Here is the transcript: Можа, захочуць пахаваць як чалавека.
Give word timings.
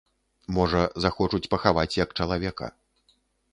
Можа, 0.55 0.81
захочуць 1.03 1.49
пахаваць 1.53 1.99
як 2.03 2.17
чалавека. 2.19 2.73